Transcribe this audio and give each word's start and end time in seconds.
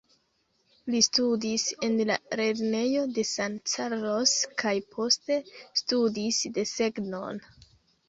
Li 0.93 1.01
studis 1.07 1.65
en 1.87 1.99
la 2.11 2.15
lernejo 2.41 3.05
de 3.19 3.27
San 3.33 3.61
Carlos 3.75 4.35
kaj 4.65 4.75
poste 4.97 5.41
studis 5.85 6.45
desegnon. 6.61 7.49